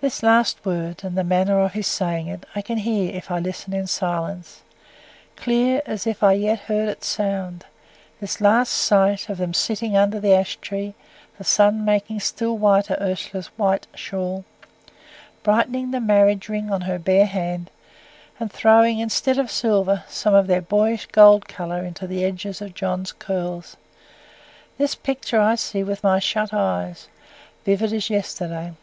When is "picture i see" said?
24.94-25.82